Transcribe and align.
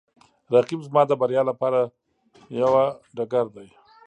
رقیب 0.55 0.79
زما 0.87 1.01
د 1.07 1.11
بریا 1.21 1.41
لپاره 1.49 1.79
یوه 2.61 2.83
ډګر 3.15 3.45
دی 3.55 3.67